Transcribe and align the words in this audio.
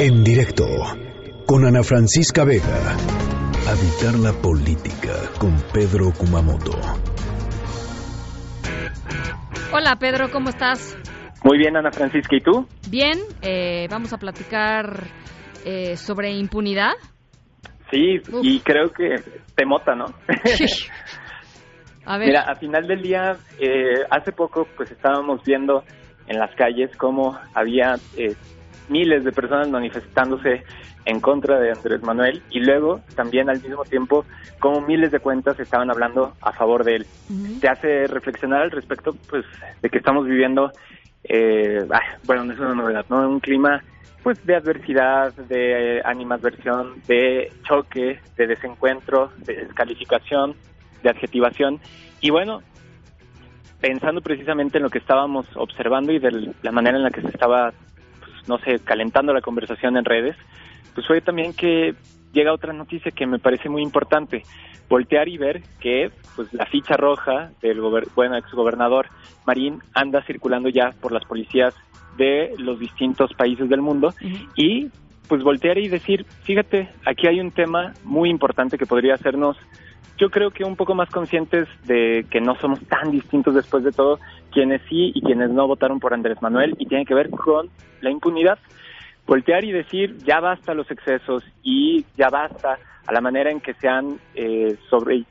En 0.00 0.22
directo 0.22 0.64
con 1.44 1.66
Ana 1.66 1.82
Francisca 1.82 2.44
Vega. 2.44 2.94
Habitar 3.66 4.14
la 4.14 4.30
política 4.30 5.10
con 5.40 5.56
Pedro 5.74 6.12
Kumamoto. 6.16 6.70
Hola 9.72 9.96
Pedro, 9.98 10.30
¿cómo 10.30 10.50
estás? 10.50 10.96
Muy 11.42 11.58
bien, 11.58 11.76
Ana 11.76 11.90
Francisca, 11.90 12.36
¿y 12.36 12.40
tú? 12.40 12.68
Bien, 12.88 13.18
eh, 13.42 13.88
vamos 13.90 14.12
a 14.12 14.18
platicar 14.18 15.02
eh, 15.64 15.96
sobre 15.96 16.30
impunidad. 16.30 16.92
Sí, 17.90 18.20
y 18.42 18.60
creo 18.60 18.92
que 18.92 19.16
te 19.56 19.66
mota, 19.66 19.96
¿no? 19.96 20.04
a 22.06 22.18
ver. 22.18 22.28
Mira, 22.28 22.42
a 22.42 22.54
final 22.54 22.86
del 22.86 23.02
día, 23.02 23.36
eh, 23.58 24.04
hace 24.10 24.30
poco 24.30 24.64
pues 24.76 24.92
estábamos 24.92 25.42
viendo 25.44 25.82
en 26.28 26.38
las 26.38 26.54
calles 26.54 26.96
cómo 26.96 27.36
había 27.52 27.94
eh, 28.16 28.36
miles 28.88 29.24
de 29.24 29.32
personas 29.32 29.68
manifestándose 29.68 30.64
en 31.04 31.20
contra 31.20 31.58
de 31.58 31.72
Andrés 31.72 32.02
Manuel 32.02 32.42
y 32.50 32.60
luego 32.60 33.00
también 33.14 33.48
al 33.48 33.62
mismo 33.62 33.84
tiempo 33.84 34.24
como 34.58 34.80
miles 34.80 35.10
de 35.10 35.20
cuentas 35.20 35.58
estaban 35.58 35.90
hablando 35.90 36.34
a 36.42 36.52
favor 36.52 36.84
de 36.84 36.96
él. 36.96 37.06
Te 37.60 37.68
hace 37.68 38.06
reflexionar 38.06 38.62
al 38.62 38.70
respecto 38.70 39.14
pues 39.28 39.44
de 39.80 39.88
que 39.88 39.98
estamos 39.98 40.26
viviendo, 40.26 40.70
eh, 41.24 41.86
bueno, 42.24 42.44
no 42.44 42.52
es 42.52 42.58
una 42.58 42.74
novedad, 42.74 43.06
¿no? 43.08 43.28
Un 43.28 43.40
clima 43.40 43.82
pues 44.22 44.44
de 44.44 44.56
adversidad, 44.56 45.32
de 45.32 46.02
animadversión, 46.04 47.00
de 47.06 47.52
choque, 47.62 48.20
de 48.36 48.46
desencuentro, 48.46 49.32
de 49.38 49.64
descalificación, 49.64 50.54
de 51.02 51.10
adjetivación 51.10 51.80
y 52.20 52.30
bueno, 52.30 52.62
pensando 53.80 54.20
precisamente 54.20 54.78
en 54.78 54.84
lo 54.84 54.90
que 54.90 54.98
estábamos 54.98 55.46
observando 55.54 56.12
y 56.12 56.18
de 56.18 56.52
la 56.62 56.72
manera 56.72 56.96
en 56.96 57.04
la 57.04 57.10
que 57.10 57.22
se 57.22 57.28
estaba 57.28 57.72
no 58.48 58.58
sé, 58.58 58.80
calentando 58.82 59.32
la 59.32 59.40
conversación 59.40 59.96
en 59.96 60.04
redes, 60.04 60.36
pues 60.94 61.06
fue 61.06 61.20
también 61.20 61.54
que 61.54 61.94
llega 62.32 62.52
otra 62.52 62.72
noticia 62.72 63.12
que 63.12 63.26
me 63.26 63.38
parece 63.38 63.68
muy 63.68 63.82
importante, 63.82 64.42
voltear 64.88 65.28
y 65.28 65.38
ver 65.38 65.62
que 65.80 66.10
pues 66.34 66.52
la 66.52 66.66
ficha 66.66 66.96
roja 66.96 67.50
del 67.60 67.80
buen 68.14 68.34
exgobernador 68.34 69.06
Marín 69.46 69.80
anda 69.94 70.22
circulando 70.22 70.68
ya 70.68 70.92
por 71.00 71.12
las 71.12 71.24
policías 71.24 71.74
de 72.16 72.54
los 72.58 72.78
distintos 72.78 73.32
países 73.34 73.68
del 73.68 73.80
mundo 73.80 74.12
y 74.56 74.88
pues 75.28 75.42
voltear 75.42 75.78
y 75.78 75.88
decir, 75.88 76.24
fíjate, 76.42 76.88
aquí 77.04 77.26
hay 77.26 77.38
un 77.38 77.50
tema 77.50 77.92
muy 78.02 78.30
importante 78.30 78.78
que 78.78 78.86
podría 78.86 79.14
hacernos 79.14 79.58
yo 80.18 80.30
creo 80.30 80.50
que 80.50 80.64
un 80.64 80.76
poco 80.76 80.94
más 80.94 81.08
conscientes 81.10 81.68
de 81.84 82.26
que 82.30 82.40
no 82.40 82.56
somos 82.56 82.80
tan 82.88 83.10
distintos 83.10 83.54
después 83.54 83.84
de 83.84 83.92
todo, 83.92 84.18
quienes 84.52 84.82
sí 84.88 85.12
y 85.14 85.22
quienes 85.22 85.50
no 85.50 85.66
votaron 85.66 86.00
por 86.00 86.12
Andrés 86.12 86.42
Manuel, 86.42 86.74
y 86.78 86.86
tiene 86.86 87.06
que 87.06 87.14
ver 87.14 87.30
con 87.30 87.70
la 88.00 88.10
impunidad. 88.10 88.58
Voltear 89.26 89.64
y 89.64 89.72
decir, 89.72 90.16
ya 90.24 90.40
basta 90.40 90.74
los 90.74 90.90
excesos 90.90 91.44
y 91.62 92.04
ya 92.16 92.30
basta 92.30 92.78
a 93.06 93.12
la 93.12 93.20
manera 93.20 93.50
en 93.50 93.60
que 93.60 93.74
se 93.74 93.88
han 93.88 94.18
eh, 94.34 94.76
sobre, 94.90 95.24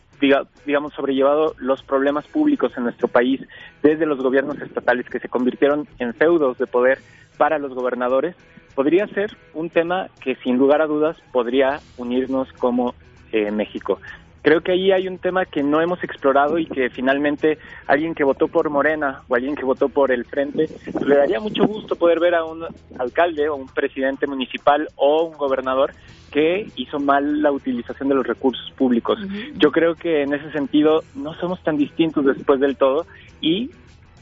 digamos, 0.65 0.93
sobrellevado 0.93 1.53
los 1.57 1.83
problemas 1.83 2.25
públicos 2.27 2.71
en 2.77 2.83
nuestro 2.83 3.07
país 3.07 3.41
desde 3.83 4.05
los 4.05 4.19
gobiernos 4.19 4.59
estatales 4.61 5.09
que 5.09 5.19
se 5.19 5.29
convirtieron 5.29 5.87
en 5.99 6.13
feudos 6.13 6.57
de 6.57 6.67
poder 6.67 6.99
para 7.37 7.59
los 7.59 7.73
gobernadores, 7.73 8.35
podría 8.73 9.07
ser 9.07 9.35
un 9.53 9.69
tema 9.69 10.07
que 10.21 10.35
sin 10.37 10.57
lugar 10.57 10.81
a 10.81 10.87
dudas 10.87 11.17
podría 11.31 11.79
unirnos 11.97 12.51
como 12.53 12.95
eh, 13.31 13.51
México. 13.51 13.99
Creo 14.47 14.61
que 14.61 14.71
ahí 14.71 14.93
hay 14.93 15.09
un 15.09 15.17
tema 15.17 15.43
que 15.43 15.61
no 15.61 15.81
hemos 15.81 16.01
explorado 16.05 16.57
y 16.57 16.65
que 16.67 16.89
finalmente 16.89 17.57
alguien 17.85 18.15
que 18.15 18.23
votó 18.23 18.47
por 18.47 18.69
Morena 18.69 19.23
o 19.27 19.35
alguien 19.35 19.57
que 19.57 19.65
votó 19.65 19.89
por 19.89 20.09
el 20.09 20.23
Frente, 20.23 20.69
le 21.05 21.17
daría 21.17 21.41
mucho 21.41 21.65
gusto 21.65 21.97
poder 21.97 22.21
ver 22.21 22.33
a 22.33 22.45
un 22.45 22.63
alcalde 22.97 23.49
o 23.49 23.57
un 23.57 23.67
presidente 23.67 24.25
municipal 24.25 24.87
o 24.95 25.25
un 25.25 25.35
gobernador 25.35 25.93
que 26.31 26.65
hizo 26.77 26.97
mal 26.97 27.41
la 27.41 27.51
utilización 27.51 28.07
de 28.07 28.15
los 28.15 28.25
recursos 28.25 28.71
públicos. 28.77 29.19
Yo 29.55 29.69
creo 29.73 29.95
que 29.95 30.21
en 30.21 30.33
ese 30.33 30.49
sentido 30.53 31.03
no 31.13 31.33
somos 31.33 31.61
tan 31.61 31.75
distintos 31.75 32.23
después 32.23 32.61
del 32.61 32.77
todo 32.77 33.05
y 33.41 33.71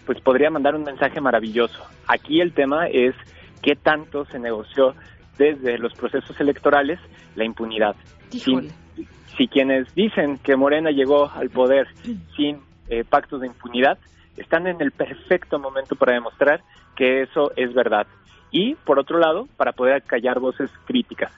pues 0.07 0.19
podría 0.21 0.49
mandar 0.49 0.73
un 0.73 0.85
mensaje 0.85 1.21
maravilloso. 1.21 1.85
Aquí 2.07 2.41
el 2.41 2.51
tema 2.51 2.87
es 2.87 3.13
qué 3.61 3.75
tanto 3.75 4.25
se 4.25 4.39
negoció 4.39 4.95
desde 5.37 5.77
los 5.77 5.93
procesos 5.93 6.39
electorales 6.39 6.99
la 7.35 7.45
impunidad 7.45 7.95
si 9.37 9.47
quienes 9.47 9.93
dicen 9.95 10.37
que 10.37 10.55
Morena 10.55 10.91
llegó 10.91 11.29
al 11.31 11.49
poder 11.49 11.87
sin 12.35 12.61
eh, 12.89 13.03
pactos 13.03 13.41
de 13.41 13.47
impunidad, 13.47 13.97
están 14.37 14.67
en 14.67 14.81
el 14.81 14.91
perfecto 14.91 15.59
momento 15.59 15.95
para 15.95 16.13
demostrar 16.13 16.61
que 16.95 17.21
eso 17.21 17.51
es 17.55 17.73
verdad. 17.73 18.07
Y, 18.51 18.75
por 18.75 18.99
otro 18.99 19.19
lado, 19.19 19.47
para 19.57 19.73
poder 19.73 20.03
callar 20.03 20.39
voces 20.39 20.69
críticas. 20.85 21.31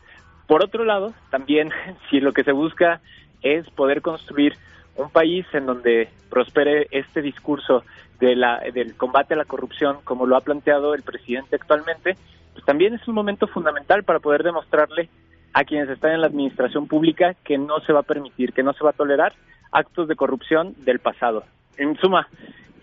Por 0.46 0.64
otro 0.64 0.86
lado, 0.86 1.14
también, 1.30 1.72
si 2.10 2.20
lo 2.20 2.34
que 2.34 2.44
se 2.44 2.52
busca 2.52 3.02
es 3.42 3.70
poder 3.72 4.02
construir 4.02 4.56
un 4.96 5.10
país 5.10 5.46
en 5.54 5.66
donde 5.66 6.10
prospere 6.30 6.88
este 6.92 7.22
discurso 7.22 7.84
de 8.20 8.36
la, 8.36 8.60
del 8.74 8.96
combate 8.96 9.36
a 9.36 9.38
la 9.38 9.46
corrupción, 9.46 9.98
como 10.04 10.26
lo 10.26 10.36
ha 10.36 10.42
planteado 10.42 10.96
el 10.96 11.04
presidente 11.04 11.56
actualmente, 11.56 12.18
pues 12.54 12.66
también 12.66 12.96
es 12.96 13.08
un 13.08 13.14
momento 13.14 13.46
fundamental 13.48 14.04
para 14.04 14.20
poder 14.20 14.42
demostrarle 14.42 15.10
a 15.58 15.64
quienes 15.64 15.90
están 15.90 16.12
en 16.12 16.22
la 16.22 16.28
administración 16.28 16.88
pública 16.88 17.36
que 17.44 17.58
no 17.58 17.80
se 17.80 17.92
va 17.92 18.02
a 18.02 18.04
permitir, 18.04 18.54
que 18.54 18.62
no 18.62 18.74
se 18.74 18.84
va 18.84 18.92
a 18.92 18.94
tolerar 18.94 19.34
actos 19.72 20.08
de 20.08 20.16
corrupción 20.16 20.76
del 20.86 21.00
pasado. 21.00 21.46
En 21.78 21.98
suma, 21.98 22.28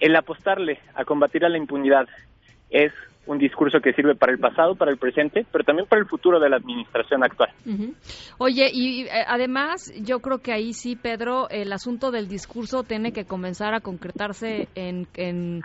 el 0.01 0.17
apostarle 0.17 0.81
a 0.97 1.05
combatir 1.05 1.45
a 1.45 1.49
la 1.49 1.57
impunidad 1.57 2.09
es 2.71 2.93
un 3.27 3.39
discurso 3.39 3.79
que 3.81 3.93
sirve 3.93 4.17
para 4.17 4.33
el 4.33 4.41
pasado, 4.41 4.75
para 4.75 4.91
el 4.91 4.99
presente, 4.99 5.47
pero 5.53 5.63
también 5.63 5.87
para 5.87 6.03
el 6.03 6.09
futuro 6.09 6.41
de 6.41 6.51
la 6.51 6.57
administración 6.57 7.23
actual. 7.23 7.51
Oye, 8.39 8.69
y 8.73 9.05
eh, 9.05 9.25
además 9.25 9.93
yo 10.03 10.19
creo 10.19 10.39
que 10.39 10.53
ahí 10.53 10.73
sí, 10.73 10.97
Pedro, 10.97 11.49
el 11.51 11.73
asunto 11.73 12.11
del 12.11 12.27
discurso 12.27 12.83
tiene 12.83 13.13
que 13.13 13.25
comenzar 13.25 13.73
a 13.73 13.81
concretarse 13.81 14.69
en, 14.75 15.07
en 15.15 15.63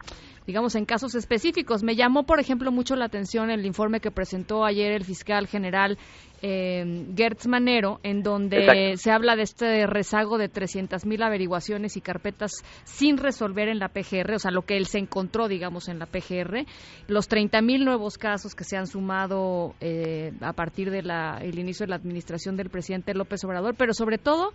digamos, 0.50 0.76
en 0.76 0.86
casos 0.86 1.14
específicos. 1.14 1.84
Me 1.84 1.96
llamó, 1.96 2.24
por 2.24 2.40
ejemplo, 2.40 2.72
mucho 2.72 2.96
la 2.96 3.06
atención 3.06 3.52
el 3.52 3.68
informe 3.68 4.00
que 4.00 4.10
presentó 4.10 4.66
ayer 4.66 4.92
el 4.94 5.04
fiscal 5.04 5.46
general 5.46 5.98
eh, 6.42 7.06
Gertz 7.16 7.48
Manero, 7.48 8.00
en 8.04 8.24
donde 8.24 8.96
se 8.98 9.12
habla 9.12 9.36
de 9.36 9.44
este 9.44 9.86
rezago 9.88 10.38
de 10.38 10.52
300.000 10.52 11.24
averiguaciones 11.24 11.98
y 11.98 12.02
carpetas 12.02 12.64
sin 12.84 13.18
resolver 13.18 13.68
en 13.68 13.80
la 13.80 13.90
PGR, 13.90 14.36
o 14.36 14.40
sea, 14.40 14.52
lo 14.52 14.64
que 14.64 14.78
él 14.78 14.86
se 14.86 15.00
encontró, 15.00 15.48
digamos, 15.48 15.88
en 15.88 16.00
la 16.00 16.06
PGR, 16.06 16.66
los 17.08 17.30
30.000 17.30 17.84
nuevos 17.84 18.18
casos 18.18 18.56
que 18.56 18.64
se 18.64 18.78
han 18.78 18.88
sumado 18.88 19.76
eh, 19.82 20.32
a 20.42 20.54
partir 20.54 20.92
del 20.92 21.10
el 21.10 21.58
inicio 21.58 21.86
de 21.86 21.90
la 21.90 21.96
administración 21.96 22.56
del 22.56 22.70
presidente 22.70 23.14
López 23.14 23.44
Obrador, 23.44 23.76
pero 23.76 23.94
sobre 23.94 24.18
todo 24.18 24.52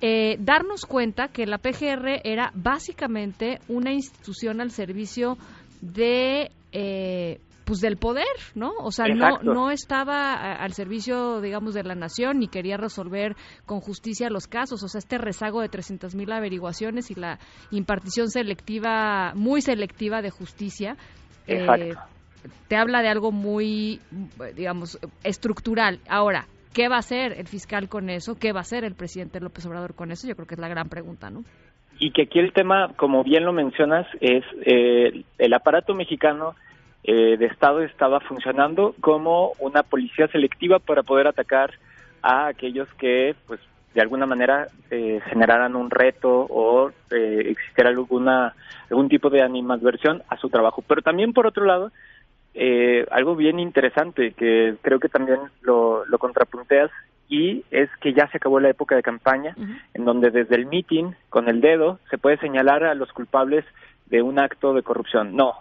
eh, 0.00 0.36
darnos 0.40 0.84
cuenta 0.84 1.28
que 1.28 1.46
la 1.46 1.58
PGR 1.58 2.20
era 2.24 2.50
básicamente 2.54 3.60
una 3.68 3.92
institución 3.92 4.60
al 4.60 4.70
servicio 4.70 5.38
de 5.80 6.50
eh, 6.72 7.40
pues 7.66 7.80
del 7.80 7.96
poder, 7.96 8.24
¿no? 8.54 8.72
O 8.78 8.92
sea, 8.92 9.06
no, 9.08 9.38
no 9.42 9.72
estaba 9.72 10.54
al 10.54 10.72
servicio, 10.72 11.40
digamos, 11.40 11.74
de 11.74 11.82
la 11.82 11.96
nación 11.96 12.38
ni 12.38 12.46
quería 12.46 12.76
resolver 12.76 13.34
con 13.66 13.80
justicia 13.80 14.30
los 14.30 14.46
casos. 14.46 14.84
O 14.84 14.88
sea, 14.88 15.00
este 15.00 15.18
rezago 15.18 15.60
de 15.60 15.68
300.000 15.68 16.16
mil 16.16 16.30
averiguaciones 16.30 17.10
y 17.10 17.16
la 17.16 17.40
impartición 17.72 18.30
selectiva, 18.30 19.32
muy 19.34 19.62
selectiva 19.62 20.22
de 20.22 20.30
justicia, 20.30 20.96
eh, 21.48 21.66
te 22.68 22.76
habla 22.76 23.02
de 23.02 23.08
algo 23.08 23.32
muy, 23.32 24.00
digamos, 24.54 25.00
estructural. 25.24 25.98
Ahora, 26.08 26.46
¿qué 26.72 26.88
va 26.88 26.96
a 26.96 27.00
hacer 27.00 27.32
el 27.32 27.48
fiscal 27.48 27.88
con 27.88 28.10
eso? 28.10 28.36
¿Qué 28.38 28.52
va 28.52 28.60
a 28.60 28.62
hacer 28.62 28.84
el 28.84 28.94
presidente 28.94 29.40
López 29.40 29.66
Obrador 29.66 29.94
con 29.94 30.12
eso? 30.12 30.28
Yo 30.28 30.36
creo 30.36 30.46
que 30.46 30.54
es 30.54 30.60
la 30.60 30.68
gran 30.68 30.88
pregunta, 30.88 31.30
¿no? 31.30 31.42
Y 31.98 32.12
que 32.12 32.22
aquí 32.22 32.38
el 32.38 32.52
tema, 32.52 32.92
como 32.96 33.24
bien 33.24 33.44
lo 33.44 33.52
mencionas, 33.52 34.06
es 34.20 34.44
eh, 34.66 35.24
el 35.38 35.52
aparato 35.52 35.94
mexicano 35.94 36.54
eh, 37.04 37.36
de 37.36 37.46
Estado 37.46 37.82
estaba 37.82 38.20
funcionando 38.20 38.94
como 39.00 39.52
una 39.58 39.82
policía 39.82 40.28
selectiva 40.28 40.78
para 40.78 41.02
poder 41.02 41.26
atacar 41.26 41.72
a 42.22 42.46
aquellos 42.48 42.92
que, 42.94 43.34
pues, 43.46 43.60
de 43.96 44.02
alguna 44.02 44.26
manera 44.26 44.66
eh, 44.90 45.20
generaran 45.30 45.74
un 45.74 45.90
reto 45.90 46.46
o 46.50 46.90
eh, 47.10 47.42
existiera 47.46 47.88
alguna 47.88 48.54
algún 48.90 49.08
tipo 49.08 49.30
de 49.30 49.42
animadversión 49.42 50.22
a 50.28 50.36
su 50.36 50.50
trabajo. 50.50 50.84
Pero 50.86 51.00
también, 51.00 51.32
por 51.32 51.46
otro 51.46 51.64
lado, 51.64 51.90
eh, 52.52 53.06
algo 53.10 53.36
bien 53.36 53.58
interesante 53.58 54.32
que 54.32 54.74
creo 54.82 55.00
que 55.00 55.08
también 55.08 55.38
lo, 55.62 56.04
lo 56.04 56.18
contrapunteas 56.18 56.90
y 57.28 57.64
es 57.70 57.88
que 58.00 58.12
ya 58.12 58.28
se 58.28 58.36
acabó 58.36 58.60
la 58.60 58.70
época 58.70 58.94
de 58.96 59.02
campaña 59.02 59.56
en 59.94 60.04
donde 60.04 60.30
desde 60.30 60.56
el 60.56 60.66
meeting 60.66 61.12
con 61.28 61.48
el 61.48 61.60
dedo 61.60 61.98
se 62.10 62.18
puede 62.18 62.38
señalar 62.38 62.84
a 62.84 62.94
los 62.94 63.12
culpables 63.12 63.64
de 64.06 64.22
un 64.22 64.38
acto 64.38 64.74
de 64.74 64.82
corrupción. 64.82 65.34
No, 65.34 65.54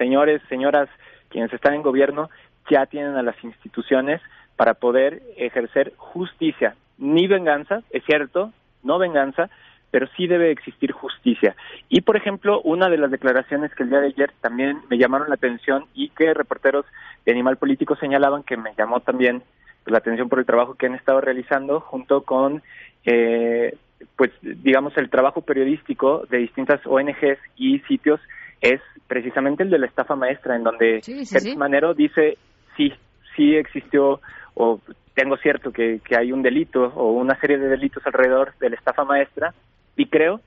señores, 0.00 0.40
señoras, 0.48 0.88
quienes 1.28 1.52
están 1.52 1.74
en 1.74 1.82
gobierno 1.82 2.30
ya 2.70 2.86
tienen 2.86 3.16
a 3.16 3.22
las 3.22 3.36
instituciones 3.44 4.22
para 4.56 4.72
poder 4.72 5.22
ejercer 5.36 5.92
justicia, 5.98 6.74
ni 6.96 7.26
venganza, 7.26 7.82
es 7.90 8.02
cierto, 8.04 8.50
no 8.82 8.98
venganza, 8.98 9.50
pero 9.90 10.06
sí 10.16 10.26
debe 10.26 10.52
existir 10.52 10.92
justicia. 10.92 11.54
Y, 11.90 12.00
por 12.00 12.16
ejemplo, 12.16 12.62
una 12.62 12.88
de 12.88 12.96
las 12.96 13.10
declaraciones 13.10 13.74
que 13.74 13.82
el 13.82 13.90
día 13.90 14.00
de 14.00 14.06
ayer 14.06 14.32
también 14.40 14.80
me 14.88 14.96
llamaron 14.96 15.28
la 15.28 15.34
atención 15.34 15.84
y 15.94 16.08
que 16.08 16.32
reporteros 16.32 16.86
de 17.26 17.32
Animal 17.32 17.58
Político 17.58 17.94
señalaban 17.96 18.42
que 18.42 18.56
me 18.56 18.74
llamó 18.78 19.00
también 19.00 19.42
la 19.84 19.98
atención 19.98 20.30
por 20.30 20.38
el 20.38 20.46
trabajo 20.46 20.76
que 20.76 20.86
han 20.86 20.94
estado 20.94 21.20
realizando 21.20 21.80
junto 21.80 22.22
con, 22.22 22.62
eh, 23.04 23.76
pues, 24.16 24.30
digamos, 24.40 24.96
el 24.96 25.10
trabajo 25.10 25.42
periodístico 25.42 26.24
de 26.30 26.38
distintas 26.38 26.80
ONGs 26.86 27.38
y 27.56 27.80
sitios 27.80 28.20
es 28.60 28.80
precisamente 29.06 29.62
el 29.62 29.70
de 29.70 29.78
la 29.78 29.86
estafa 29.86 30.16
maestra, 30.16 30.56
en 30.56 30.64
donde 30.64 31.00
sí, 31.02 31.56
Manero 31.56 31.94
dice, 31.94 32.36
sí, 32.76 32.92
sí 33.36 33.56
existió 33.56 34.20
o 34.54 34.80
tengo 35.14 35.36
cierto 35.38 35.72
que, 35.72 36.00
que 36.04 36.16
hay 36.16 36.32
un 36.32 36.42
delito 36.42 36.92
o 36.94 37.12
una 37.12 37.38
serie 37.40 37.58
de 37.58 37.68
delitos 37.68 38.04
alrededor 38.06 38.52
de 38.58 38.70
la 38.70 38.76
estafa 38.76 39.04
maestra 39.04 39.54
y 39.96 40.06
creo 40.06 40.40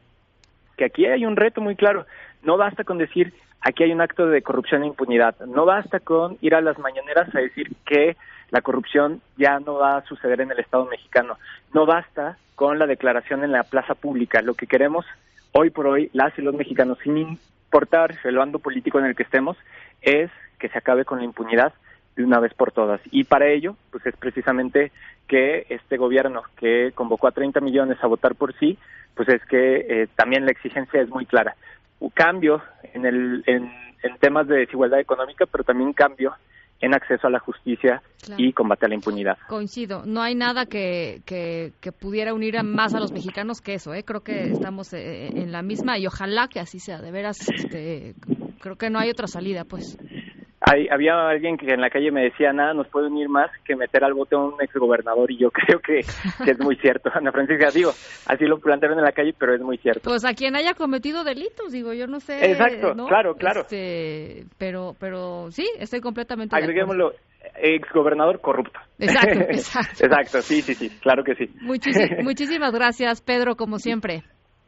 que 0.77 0.85
aquí 0.85 1.05
hay 1.05 1.25
un 1.25 1.35
reto 1.35 1.61
muy 1.61 1.75
claro. 1.75 2.05
No 2.43 2.57
basta 2.57 2.83
con 2.83 2.97
decir 2.97 3.33
aquí 3.61 3.83
hay 3.83 3.91
un 3.91 4.01
acto 4.01 4.27
de 4.27 4.41
corrupción 4.41 4.83
e 4.83 4.87
impunidad. 4.87 5.39
No 5.45 5.65
basta 5.65 5.99
con 5.99 6.37
ir 6.41 6.55
a 6.55 6.61
las 6.61 6.77
mañaneras 6.79 7.33
a 7.33 7.39
decir 7.39 7.71
que 7.85 8.15
la 8.51 8.61
corrupción 8.61 9.21
ya 9.37 9.59
no 9.59 9.75
va 9.75 9.97
a 9.97 10.05
suceder 10.05 10.41
en 10.41 10.51
el 10.51 10.59
Estado 10.59 10.85
mexicano. 10.85 11.37
No 11.73 11.85
basta 11.85 12.37
con 12.55 12.77
la 12.77 12.85
declaración 12.85 13.43
en 13.43 13.51
la 13.51 13.63
plaza 13.63 13.95
pública. 13.95 14.41
Lo 14.41 14.53
que 14.53 14.67
queremos 14.67 15.05
hoy 15.53 15.69
por 15.69 15.87
hoy, 15.87 16.09
las 16.13 16.37
y 16.37 16.41
los 16.41 16.53
mexicanos, 16.53 16.99
sin 17.03 17.15
importar 17.73 18.15
el 18.23 18.37
bando 18.37 18.59
político 18.59 18.99
en 18.99 19.05
el 19.05 19.15
que 19.15 19.23
estemos, 19.23 19.57
es 20.03 20.29
que 20.59 20.69
se 20.69 20.77
acabe 20.77 21.05
con 21.05 21.17
la 21.17 21.25
impunidad 21.25 21.73
de 22.15 22.23
una 22.23 22.39
vez 22.39 22.53
por 22.53 22.71
todas. 22.71 23.01
Y 23.09 23.23
para 23.23 23.47
ello, 23.47 23.75
pues 23.89 24.05
es 24.05 24.15
precisamente 24.15 24.91
que 25.27 25.65
este 25.69 25.97
gobierno 25.97 26.43
que 26.55 26.91
convocó 26.93 27.27
a 27.27 27.31
30 27.31 27.61
millones 27.61 27.97
a 28.03 28.05
votar 28.05 28.35
por 28.35 28.53
sí, 28.59 28.77
pues 29.15 29.27
es 29.27 29.43
que 29.45 29.87
eh, 29.89 30.07
también 30.15 30.45
la 30.45 30.51
exigencia 30.51 31.01
es 31.01 31.09
muy 31.09 31.25
clara. 31.25 31.55
Un 31.99 32.11
cambio 32.11 32.61
en, 32.93 33.07
el, 33.07 33.43
en, 33.47 33.71
temas 34.19 34.47
de 34.47 34.57
desigualdad 34.57 34.99
económica, 34.99 35.47
pero 35.47 35.63
también 35.63 35.93
cambio 35.93 36.35
en 36.83 36.93
acceso 36.93 37.27
a 37.27 37.29
la 37.29 37.39
justicia 37.39 38.03
y 38.37 38.51
combate 38.51 38.85
a 38.85 38.89
la 38.89 38.95
impunidad. 38.95 39.37
Coincido, 39.47 40.03
no 40.05 40.21
hay 40.21 40.35
nada 40.35 40.65
que, 40.65 41.21
que, 41.25 41.71
pudiera 41.93 42.33
unir 42.33 42.61
más 42.61 42.93
a 42.93 42.99
los 42.99 43.13
mexicanos 43.13 43.61
que 43.61 43.75
eso, 43.75 43.93
¿eh? 43.93 44.03
creo 44.03 44.21
que 44.21 44.51
estamos 44.51 44.91
eh, 44.93 45.27
en 45.27 45.53
la 45.53 45.61
misma 45.61 45.97
y 45.97 46.07
ojalá 46.07 46.49
que 46.49 46.59
así 46.59 46.79
sea, 46.79 47.01
de 47.01 47.11
veras, 47.11 47.37
este, 47.49 48.15
creo 48.59 48.75
que 48.75 48.89
no 48.89 48.99
hay 48.99 49.09
otra 49.09 49.27
salida, 49.27 49.63
pues 49.63 49.97
había 50.63 51.27
alguien 51.27 51.57
que 51.57 51.73
en 51.73 51.81
la 51.81 51.89
calle 51.89 52.11
me 52.11 52.23
decía, 52.23 52.53
nada 52.53 52.73
nos 52.73 52.87
puede 52.87 53.07
unir 53.07 53.27
más 53.27 53.51
que 53.65 53.75
meter 53.75 54.03
al 54.03 54.13
bote 54.13 54.35
a 54.35 54.39
un 54.39 54.55
exgobernador 54.61 55.29
y 55.31 55.37
yo 55.37 55.51
creo 55.51 55.79
que, 55.79 55.99
es 55.99 56.59
muy 56.59 56.75
cierto. 56.77 57.09
Ana 57.13 57.31
Francisca, 57.31 57.69
digo, 57.73 57.91
así 58.27 58.45
lo 58.45 58.59
plantearon 58.59 58.97
en 58.97 59.05
la 59.05 59.11
calle, 59.11 59.33
pero 59.37 59.55
es 59.55 59.61
muy 59.61 59.77
cierto. 59.77 60.09
Pues 60.09 60.25
a 60.25 60.33
quien 60.33 60.55
haya 60.55 60.73
cometido 60.73 61.23
delitos, 61.23 61.71
digo, 61.71 61.93
yo 61.93 62.07
no 62.07 62.19
sé. 62.19 62.51
Exacto, 62.51 62.93
claro, 63.07 63.35
claro. 63.35 63.61
Este, 63.61 64.45
pero, 64.57 64.95
pero 64.99 65.51
sí, 65.51 65.67
estoy 65.79 65.99
completamente 65.99 66.55
Agreguémoslo, 66.55 67.13
exgobernador 67.55 68.39
corrupto. 68.41 68.79
Exacto, 68.99 69.39
exacto. 69.49 70.05
exacto, 70.05 70.41
sí, 70.41 70.61
sí, 70.61 70.75
sí, 70.75 70.89
claro 71.01 71.23
que 71.23 71.35
sí. 71.35 71.49
muchísimas 72.23 72.73
gracias, 72.73 73.21
Pedro, 73.21 73.55
como 73.55 73.79
siempre. 73.79 74.23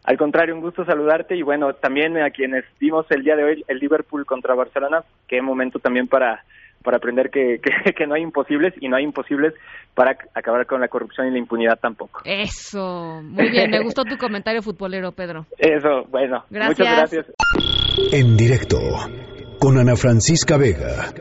Al 0.06 0.18
contrario, 0.18 0.54
un 0.54 0.62
gusto 0.62 0.86
saludarte 0.86 1.36
y 1.36 1.42
bueno, 1.42 1.74
también 1.74 2.18
a 2.18 2.30
quienes 2.30 2.64
vimos 2.80 3.06
el 3.10 3.24
día 3.24 3.36
de 3.36 3.44
hoy 3.44 3.66
el 3.68 3.80
Liverpool 3.80 4.26
contra 4.26 4.54
Barcelona, 4.54 5.04
qué 5.28 5.42
momento 5.42 5.80
también 5.80 6.08
para 6.08 6.44
para 6.84 6.98
aprender 6.98 7.30
que, 7.32 7.60
que, 7.60 8.08
no 8.08 8.14
hay 8.14 8.22
imposibles 8.22 8.74
y 8.80 8.88
no 8.88 8.96
hay 8.96 9.04
imposibles 9.04 9.54
para 9.96 10.16
acabar 10.36 10.68
con 10.68 10.80
la 10.80 10.88
corrupción 10.88 11.28
y 11.28 11.32
la 11.32 11.40
impunidad 11.40 11.80
tampoco. 11.80 12.22
Eso, 12.24 13.22
muy 13.24 13.50
bien, 13.50 13.72
me 13.72 13.82
gustó 13.82 14.04
tu 14.04 14.18
comentario 14.18 14.62
futbolero, 14.62 15.12
Pedro. 15.12 15.48
Eso, 15.58 16.04
bueno, 16.10 16.46
muchas 16.50 16.78
gracias. 16.78 17.26
En 18.12 18.38
directo, 18.38 18.78
con 19.60 19.80
Ana 19.80 19.96
Francisca 19.96 20.58
Vega. 20.58 21.12